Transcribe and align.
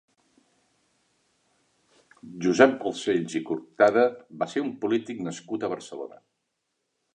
Josep 2.45 2.73
Balcells 2.79 3.37
i 3.41 3.43
Cortada 3.51 4.07
va 4.41 4.49
ser 4.57 4.67
un 4.69 4.75
polític 4.87 5.23
nascut 5.29 5.67
a 5.69 5.73
Barcelona. 5.77 6.21